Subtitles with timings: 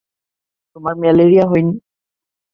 [0.75, 1.75] তোমার ম্যালেরিয়া হয়নি!